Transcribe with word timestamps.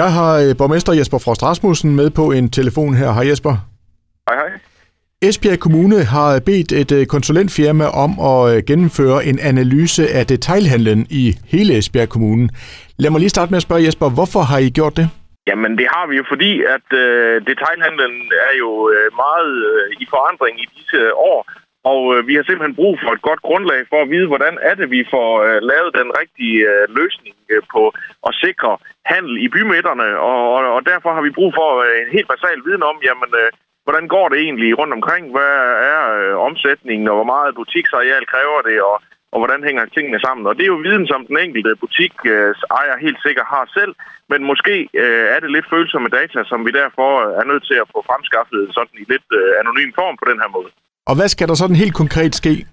Jeg 0.00 0.12
har 0.18 0.32
øh, 0.44 0.50
borgmester 0.60 0.92
Jesper 0.92 1.18
Frost 1.24 1.42
Rasmussen 1.42 1.90
med 1.96 2.08
på 2.10 2.24
en 2.38 2.46
telefon 2.58 2.94
her. 3.00 3.08
Hej 3.16 3.26
Jesper. 3.30 3.54
Hej, 4.28 4.36
hej. 4.42 4.50
Esbjerg 5.28 5.60
Kommune 5.66 5.98
har 6.14 6.30
bedt 6.48 6.70
et 6.82 6.92
øh, 6.98 7.06
konsulentfirma 7.14 7.86
om 8.04 8.10
at 8.32 8.40
øh, 8.50 8.62
gennemføre 8.70 9.18
en 9.30 9.38
analyse 9.50 10.04
af 10.18 10.26
detailhandlen 10.26 11.00
i 11.22 11.24
hele 11.52 11.70
Esbjerg 11.78 12.08
Kommune. 12.08 12.48
Lad 13.02 13.10
mig 13.10 13.20
lige 13.20 13.34
starte 13.36 13.50
med 13.52 13.56
at 13.62 13.66
spørge 13.68 13.84
Jesper, 13.86 14.08
hvorfor 14.18 14.42
har 14.50 14.58
I 14.66 14.68
gjort 14.78 14.96
det? 15.00 15.06
Jamen, 15.48 15.72
det 15.78 15.86
har 15.94 16.04
vi 16.10 16.14
jo, 16.20 16.24
fordi 16.32 16.52
at 16.76 16.88
øh, 17.02 17.34
detailhandlen 17.50 18.14
er 18.46 18.52
jo 18.62 18.70
meget 19.22 19.52
øh, 19.70 20.02
i 20.02 20.04
forandring 20.14 20.54
i 20.64 20.66
disse 20.76 20.98
år, 21.30 21.38
og 21.92 22.00
øh, 22.14 22.20
vi 22.28 22.34
har 22.36 22.44
simpelthen 22.44 22.78
brug 22.80 22.94
for 23.02 23.10
et 23.12 23.22
godt 23.28 23.42
grundlag 23.48 23.80
for 23.92 23.98
at 24.02 24.10
vide, 24.14 24.30
hvordan 24.32 24.54
er 24.68 24.74
det, 24.80 24.88
vi 24.96 25.02
får 25.14 25.30
øh, 25.46 25.58
lavet 25.70 25.90
den 26.00 26.08
rigtige 26.20 26.60
øh, 26.72 26.84
løsning 26.98 27.36
øh, 27.52 27.62
på 27.74 27.82
at 28.28 28.32
sikre 28.44 28.72
handel 29.12 29.34
i 29.44 29.48
bymidterne, 29.54 30.08
og, 30.30 30.40
og, 30.54 30.60
og 30.76 30.82
derfor 30.92 31.10
har 31.16 31.22
vi 31.26 31.36
brug 31.38 31.50
for 31.60 31.70
øh, 31.86 31.96
en 32.04 32.10
helt 32.16 32.28
basal 32.32 32.58
viden 32.66 32.84
om, 32.90 32.96
jamen, 33.08 33.30
øh, 33.42 33.50
hvordan 33.84 34.06
går 34.14 34.26
det 34.28 34.38
egentlig 34.46 34.78
rundt 34.80 34.94
omkring? 34.98 35.24
Hvad 35.34 35.54
er 35.92 36.00
øh, 36.20 36.34
omsætningen, 36.48 37.08
og 37.08 37.14
hvor 37.18 37.30
meget 37.34 37.56
butiksareal 37.58 38.24
kræver 38.32 38.60
det, 38.68 38.78
og, 38.90 38.96
og 39.32 39.38
hvordan 39.40 39.62
hænger 39.68 39.84
tingene 39.96 40.20
sammen? 40.26 40.46
Og 40.46 40.54
det 40.56 40.62
er 40.64 40.72
jo 40.74 40.84
viden, 40.86 41.06
som 41.12 41.26
den 41.28 41.38
enkelte 41.44 41.80
butik 41.82 42.14
øh, 42.34 42.54
ejer 42.80 43.04
helt 43.06 43.20
sikkert 43.26 43.48
har 43.54 43.64
selv, 43.78 43.92
men 44.30 44.40
måske 44.50 44.74
øh, 45.02 45.24
er 45.34 45.38
det 45.40 45.50
lidt 45.50 45.70
følsomme 45.74 46.08
data, 46.18 46.38
som 46.50 46.66
vi 46.66 46.70
derfor 46.82 47.10
er 47.40 47.44
nødt 47.50 47.64
til 47.70 47.78
at 47.82 47.90
få 47.92 47.98
fremskaffet 48.08 48.60
sådan 48.76 48.96
i 49.02 49.04
lidt 49.12 49.28
øh, 49.38 49.50
anonym 49.60 49.92
form 50.00 50.16
på 50.18 50.26
den 50.30 50.40
her 50.42 50.50
måde. 50.58 50.70
Og 51.08 51.14
hvad 51.16 51.28
skal 51.28 51.48
der 51.48 51.54
sådan 51.54 51.82
helt 51.82 51.94
konkret 51.94 52.34
ske? 52.34 52.66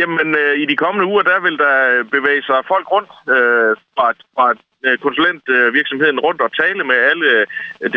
Jamen, 0.00 0.28
øh, 0.42 0.54
i 0.62 0.64
de 0.70 0.76
kommende 0.76 1.06
uger, 1.12 1.22
der 1.22 1.40
vil 1.46 1.56
der 1.64 1.76
øh, 1.92 2.04
bevæge 2.16 2.42
sig 2.48 2.58
folk 2.72 2.86
rundt 2.94 3.12
øh, 3.34 3.70
fra, 3.96 4.08
fra 4.36 4.46
øh, 4.86 4.98
konsulentvirksomheden 5.04 6.18
rundt 6.26 6.40
og 6.46 6.50
tale 6.62 6.82
med 6.90 6.98
alle 7.10 7.28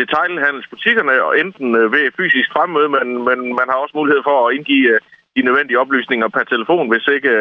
detailhandelsbutikkerne, 0.02 1.14
og 1.26 1.32
enten 1.42 1.68
ved 1.94 2.04
fysisk 2.20 2.48
fremmøde, 2.54 2.88
men, 2.96 3.08
men 3.28 3.38
man 3.60 3.68
har 3.70 3.78
også 3.82 3.96
mulighed 4.00 4.22
for 4.28 4.36
at 4.38 4.54
indgive 4.56 4.98
de 5.36 5.42
nødvendige 5.46 5.80
oplysninger 5.82 6.28
per 6.28 6.44
telefon, 6.52 6.86
hvis 6.92 7.06
ikke, 7.16 7.32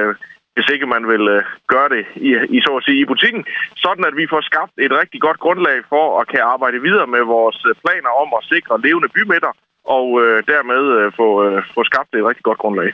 hvis 0.55 0.69
ikke 0.73 0.87
man 0.95 1.03
vil 1.11 1.25
gøre 1.73 1.89
det 1.95 2.03
i, 2.27 2.29
i, 2.55 2.57
så 2.65 2.71
at 2.79 2.85
sige, 2.87 3.01
i 3.01 3.09
butikken, 3.11 3.43
sådan 3.85 4.05
at 4.09 4.15
vi 4.19 4.25
får 4.33 4.41
skabt 4.49 4.73
et 4.85 4.93
rigtig 5.01 5.19
godt 5.21 5.39
grundlag 5.45 5.77
for 5.93 6.05
at 6.19 6.27
kan 6.33 6.41
arbejde 6.53 6.79
videre 6.87 7.07
med 7.15 7.23
vores 7.35 7.59
planer 7.83 8.11
om 8.23 8.29
at 8.37 8.47
sikre 8.53 8.81
levende 8.85 9.09
bymidter, 9.15 9.51
og 9.95 10.07
øh, 10.23 10.43
dermed 10.53 10.83
øh, 10.97 11.11
få, 11.19 11.27
øh, 11.45 11.63
få 11.75 11.83
skabt 11.83 12.15
et 12.15 12.27
rigtig 12.29 12.43
godt 12.43 12.57
grundlag. 12.63 12.89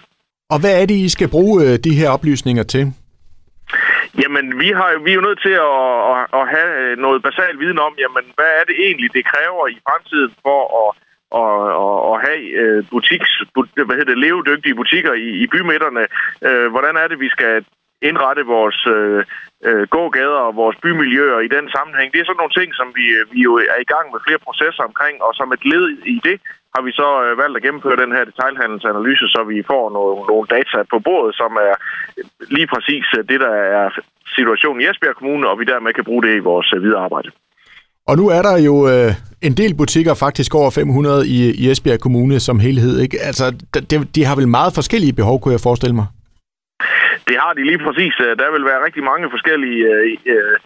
Og 0.54 0.58
hvad 0.62 0.82
er 0.82 0.86
det, 0.86 0.98
I 1.08 1.10
skal 1.10 1.30
bruge 1.36 1.56
øh, 1.66 1.74
de 1.86 1.98
her 2.00 2.10
oplysninger 2.16 2.64
til? 2.64 2.84
Jamen, 4.22 4.46
vi, 4.62 4.70
har, 4.78 4.90
vi 5.06 5.10
er 5.12 5.20
jo 5.20 5.28
nødt 5.28 5.42
til 5.48 5.56
at, 5.70 5.82
at, 6.14 6.22
at 6.40 6.46
have 6.56 6.96
noget 7.06 7.24
basal 7.28 7.60
viden 7.60 7.80
om, 7.88 7.94
jamen, 8.04 8.26
hvad 8.38 8.52
er 8.60 8.64
det 8.70 8.76
egentlig, 8.86 9.10
det 9.14 9.30
kræver 9.34 9.64
i 9.68 9.78
fremtiden 9.88 10.34
for 10.46 10.62
at, 10.82 10.90
at, 11.42 11.56
at, 11.86 11.98
at 12.12 12.16
have 12.28 12.44
butiks, 12.92 13.32
hvad 13.88 13.98
hedder 13.98 14.14
det, 14.14 14.24
levedygtige 14.26 14.80
butikker 14.82 15.14
i, 15.14 15.28
i 15.44 15.46
bymidterne. 15.54 16.04
Hvordan 16.74 16.96
er 17.02 17.08
det, 17.08 17.20
vi 17.20 17.30
skal 17.36 17.66
indrette 18.10 18.44
vores 18.56 18.80
øh, 18.96 19.84
gågader 19.96 20.42
og 20.48 20.56
vores 20.62 20.78
bymiljøer 20.84 21.40
i 21.40 21.54
den 21.56 21.66
sammenhæng. 21.76 22.08
Det 22.12 22.20
er 22.20 22.28
sådan 22.28 22.42
nogle 22.42 22.58
ting, 22.60 22.70
som 22.80 22.88
vi, 22.98 23.06
vi 23.34 23.40
jo 23.48 23.54
er 23.76 23.80
i 23.86 23.92
gang 23.94 24.06
med 24.12 24.20
flere 24.26 24.42
processer 24.48 24.84
omkring, 24.90 25.16
og 25.26 25.32
som 25.40 25.48
et 25.56 25.64
led 25.72 25.86
i 26.16 26.18
det 26.28 26.38
har 26.76 26.82
vi 26.88 26.92
så 27.02 27.10
øh, 27.24 27.38
valgt 27.42 27.58
at 27.58 27.64
gennemføre 27.66 28.02
den 28.04 28.12
her 28.16 28.24
detailhandelsanalyse, 28.30 29.26
så 29.36 29.40
vi 29.52 29.58
får 29.72 29.84
nogle, 29.98 30.16
nogle 30.32 30.46
data 30.56 30.78
på 30.94 30.98
bordet, 31.08 31.32
som 31.42 31.52
er 31.68 31.76
lige 32.56 32.68
præcis 32.74 33.06
øh, 33.18 33.22
det, 33.30 33.40
der 33.46 33.54
er 33.80 33.86
situationen 34.38 34.82
i 34.82 34.88
Esbjerg 34.90 35.16
Kommune, 35.16 35.50
og 35.50 35.60
vi 35.60 35.66
dermed 35.74 35.94
kan 35.94 36.08
bruge 36.10 36.24
det 36.24 36.34
i 36.36 36.48
vores 36.52 36.74
øh, 36.76 36.84
videre 36.84 37.04
arbejde. 37.08 37.30
Og 38.10 38.18
nu 38.18 38.26
er 38.38 38.42
der 38.50 38.58
jo 38.70 38.76
øh, 38.92 39.12
en 39.48 39.54
del 39.62 39.74
butikker, 39.82 40.14
faktisk 40.26 40.56
over 40.56 40.72
500 40.72 41.28
i, 41.28 41.38
i 41.62 41.64
Esbjerg 41.72 42.00
Kommune 42.00 42.40
som 42.40 42.60
helhed. 42.60 43.00
Ikke? 43.00 43.18
Altså, 43.30 43.46
de, 43.90 43.96
de 44.16 44.26
har 44.26 44.36
vel 44.36 44.48
meget 44.48 44.72
forskellige 44.80 45.18
behov, 45.20 45.36
kunne 45.40 45.56
jeg 45.58 45.68
forestille 45.68 45.96
mig? 45.96 46.08
Det 47.30 47.38
har 47.44 47.54
de 47.54 47.64
lige 47.64 47.82
præcis. 47.86 48.14
Der 48.42 48.52
vil 48.56 48.66
være 48.66 48.86
rigtig 48.86 49.04
mange 49.04 49.30
forskellige 49.30 49.82
øh, 50.26 50.58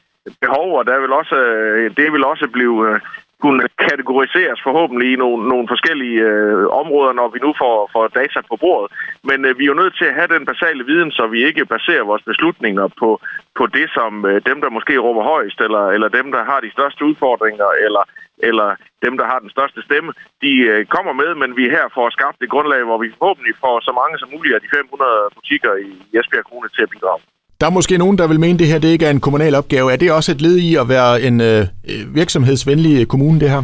behov, 0.41 0.67
og 0.79 0.85
der 0.85 0.97
vil 0.99 1.11
også, 1.19 1.35
øh, 1.35 1.95
det 1.97 2.07
vil 2.13 2.23
også 2.23 2.47
blive 2.53 2.77
øh, 2.89 2.99
kunne 3.43 3.63
kategoriseres 3.89 4.59
forhåbentlig 4.67 5.07
i 5.13 5.21
nogle, 5.23 5.49
nogle 5.51 5.67
forskellige 5.73 6.21
øh, 6.31 6.65
områder, 6.81 7.13
når 7.13 7.27
vi 7.35 7.39
nu 7.45 7.51
får, 7.61 7.75
får 7.93 8.07
data 8.07 8.39
på 8.49 8.55
bordet. 8.63 8.87
Men 9.29 9.45
øh, 9.45 9.57
vi 9.57 9.63
er 9.63 9.71
jo 9.73 9.81
nødt 9.81 9.97
til 9.97 10.07
at 10.09 10.17
have 10.19 10.33
den 10.35 10.45
basale 10.51 10.83
viden, 10.91 11.11
så 11.11 11.23
vi 11.27 11.39
ikke 11.49 11.65
baserer 11.65 12.09
vores 12.11 12.23
beslutninger 12.31 12.87
på, 13.01 13.09
på 13.57 13.63
det, 13.77 13.87
som 13.97 14.25
øh, 14.25 14.41
dem, 14.49 14.57
der 14.63 14.69
måske 14.77 14.97
råber 14.97 15.23
højst, 15.33 15.59
eller, 15.65 15.85
eller 15.95 16.07
dem, 16.07 16.27
der 16.35 16.43
har 16.43 16.59
de 16.59 16.71
største 16.71 17.05
udfordringer, 17.09 17.69
eller, 17.85 18.03
eller 18.49 18.67
dem, 19.05 19.13
der 19.17 19.25
har 19.31 19.39
den 19.39 19.49
største 19.49 19.81
stemme, 19.87 20.11
de 20.41 20.51
øh, 20.71 20.85
kommer 20.85 21.13
med, 21.13 21.35
men 21.41 21.57
vi 21.57 21.63
er 21.65 21.75
her 21.77 21.87
for 21.93 22.03
at 22.07 22.15
skaffe 22.17 22.37
det 22.41 22.49
grundlag, 22.53 22.83
hvor 22.83 22.97
vi 22.97 23.15
forhåbentlig 23.19 23.55
får 23.63 23.75
så 23.79 23.91
mange 24.01 24.15
som 24.19 24.29
muligt 24.35 24.55
af 24.55 24.61
de 24.61 24.69
500 24.75 25.09
butikker 25.35 25.73
i 25.87 25.89
Esbjerg 26.17 26.45
Kommune 26.45 26.69
til 26.69 26.83
at 26.85 26.93
bidrage. 26.95 27.21
Der 27.59 27.65
er 27.67 27.77
måske 27.77 27.97
nogen, 27.97 28.17
der 28.17 28.27
vil 28.27 28.39
mene, 28.39 28.57
at 28.57 28.59
det 28.59 28.71
her 28.71 28.79
det 28.79 28.91
ikke 28.95 29.05
er 29.05 29.13
en 29.17 29.25
kommunal 29.27 29.55
opgave. 29.61 29.91
Er 29.93 29.97
det 29.97 30.11
også 30.11 30.31
et 30.31 30.41
led 30.41 30.57
i 30.69 30.71
at 30.81 30.89
være 30.95 31.11
en 31.27 31.35
øh, 31.49 31.61
øh 31.91 32.03
virksomhedsvenlig 32.19 32.93
øh, 33.01 33.05
kommune, 33.13 33.39
det 33.43 33.49
her? 33.55 33.63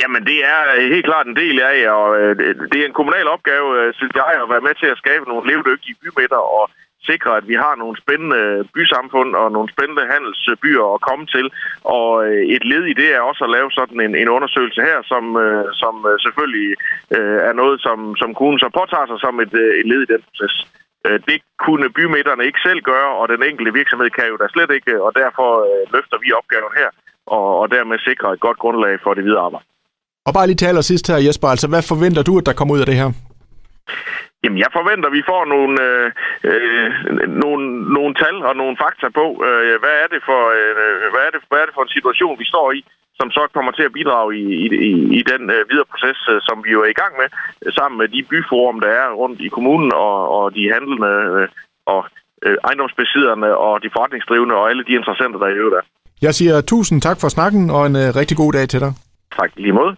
Jamen, 0.00 0.22
det 0.30 0.38
er 0.54 0.60
øh, 0.76 0.84
helt 0.94 1.06
klart 1.10 1.26
en 1.26 1.36
del 1.42 1.56
af, 1.72 1.78
og 1.98 2.08
øh, 2.20 2.32
det 2.72 2.78
er 2.80 2.86
en 2.86 2.98
kommunal 3.00 3.26
opgave, 3.36 3.66
synes 3.98 4.14
jeg, 4.20 4.28
at 4.42 4.50
være 4.54 4.66
med 4.66 4.74
til 4.82 4.88
at 4.92 5.00
skabe 5.02 5.24
nogle 5.28 5.48
levedygtige 5.50 5.96
bymidter 6.02 6.42
og 6.58 6.64
sikre, 7.10 7.30
at 7.40 7.48
vi 7.50 7.56
har 7.64 7.74
nogle 7.82 7.96
spændende 8.02 8.42
bysamfund 8.74 9.30
og 9.40 9.46
nogle 9.56 9.68
spændende 9.74 10.04
handelsbyer 10.12 10.86
at 10.94 11.04
komme 11.08 11.26
til. 11.34 11.46
Og 11.96 12.08
et 12.56 12.64
led 12.72 12.84
i 12.92 12.94
det 13.00 13.08
er 13.14 13.20
også 13.30 13.42
at 13.44 13.54
lave 13.56 13.70
sådan 13.78 14.00
en, 14.06 14.14
en 14.22 14.28
undersøgelse 14.36 14.80
her, 14.88 14.98
som, 15.12 15.24
som 15.82 15.94
selvfølgelig 16.24 16.70
er 17.48 17.54
noget, 17.60 17.76
som, 17.86 17.98
som 18.20 18.34
kommunen 18.34 18.60
så 18.64 18.68
påtager 18.78 19.06
sig 19.08 19.18
som 19.20 19.34
et, 19.44 19.54
et 19.80 19.86
led 19.90 20.00
i 20.02 20.12
den 20.12 20.22
proces. 20.28 20.54
Øh, 21.06 21.18
det 21.28 21.38
kunne 21.64 21.88
bymidterne 21.98 22.42
ikke 22.48 22.60
selv 22.66 22.80
gøre, 22.92 23.10
og 23.20 23.24
den 23.32 23.40
enkelte 23.50 23.72
virksomhed 23.80 24.10
kan 24.18 24.26
jo 24.32 24.36
da 24.42 24.46
slet 24.54 24.70
ikke, 24.78 24.92
og 25.06 25.10
derfor 25.22 25.48
øh, 25.70 25.82
løfter 25.94 26.18
vi 26.22 26.28
opgaven 26.40 26.72
her, 26.80 26.88
og, 27.36 27.46
og 27.60 27.66
dermed 27.74 27.98
sikrer 28.08 28.30
et 28.32 28.40
godt 28.46 28.58
grundlag 28.62 28.94
for 29.04 29.14
det 29.14 29.24
videre 29.24 29.44
arbejde. 29.48 29.66
Og 30.26 30.32
bare 30.36 30.46
lige 30.46 30.60
til 30.60 30.70
allersidst 30.72 31.06
her, 31.10 31.18
Jesper, 31.26 31.48
altså 31.48 31.68
hvad 31.68 31.82
forventer 31.92 32.22
du, 32.22 32.32
at 32.38 32.46
der 32.46 32.52
kommer 32.58 32.74
ud 32.74 32.80
af 32.84 32.86
det 32.86 32.96
her? 33.02 33.10
Jamen, 34.44 34.58
jeg 34.64 34.70
forventer, 34.78 35.08
at 35.08 35.16
vi 35.18 35.28
får 35.32 35.42
nogle, 35.54 35.74
øh, 35.88 36.08
øh, 36.50 36.88
nogle, 37.44 37.62
nogle 37.96 38.14
tal 38.22 38.36
og 38.48 38.54
nogle 38.60 38.76
fakta 38.82 39.08
på, 39.20 39.26
øh, 39.48 39.74
hvad, 39.82 39.94
er 40.02 40.08
det 40.14 40.20
for, 40.28 40.40
øh, 40.58 40.72
hvad, 41.12 41.22
er 41.26 41.32
det, 41.34 41.40
hvad 41.50 41.60
er 41.60 41.66
det 41.66 41.76
for 41.76 41.84
en 41.84 41.96
situation, 41.96 42.40
vi 42.42 42.52
står 42.54 42.68
i 42.78 42.80
som 43.20 43.30
så 43.30 43.42
kommer 43.56 43.72
til 43.72 43.82
at 43.88 43.92
bidrage 43.98 44.30
i, 44.42 44.44
i, 44.90 44.92
i 45.18 45.22
den 45.32 45.42
øh, 45.54 45.62
videre 45.70 45.90
proces, 45.92 46.18
øh, 46.32 46.38
som 46.48 46.56
vi 46.64 46.70
jo 46.76 46.80
er 46.86 46.90
i 46.94 47.00
gang 47.02 47.12
med, 47.20 47.28
sammen 47.78 47.96
med 48.00 48.08
de 48.14 48.20
byforum, 48.30 48.80
der 48.80 48.90
er 49.00 49.06
rundt 49.22 49.40
i 49.40 49.48
kommunen, 49.48 49.90
og, 49.92 50.16
og 50.36 50.54
de 50.56 50.72
handlende 50.74 51.12
øh, 51.34 51.48
og 51.86 52.00
øh, 52.44 52.56
ejendomsbesidderne 52.68 53.56
og 53.56 53.82
de 53.82 53.90
forretningsdrivende 53.94 54.54
og 54.54 54.70
alle 54.70 54.84
de 54.88 54.92
interessenter, 55.00 55.38
der 55.38 55.46
er 55.46 55.54
i 55.54 55.60
øvrigt 55.62 55.76
er. 55.80 55.86
Jeg 56.22 56.34
siger 56.34 56.60
tusind 56.60 57.00
tak 57.02 57.18
for 57.20 57.28
snakken, 57.28 57.70
og 57.70 57.86
en 57.86 57.96
øh, 57.96 58.08
rigtig 58.20 58.36
god 58.36 58.52
dag 58.52 58.68
til 58.68 58.80
dig. 58.80 58.92
Tak 59.38 59.50
lige 59.56 59.72
måde. 59.72 59.96